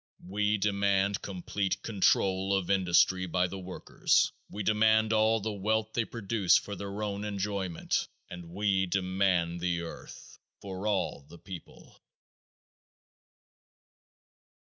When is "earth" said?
9.81-10.39